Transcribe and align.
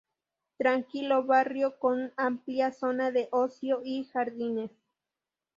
Tranquilo 0.57 1.25
barrio 1.27 1.77
con 1.77 2.11
amplia 2.17 2.71
zona 2.71 3.11
de 3.11 3.29
ocio 3.31 3.81
y 3.85 4.03
jardines. 4.05 4.71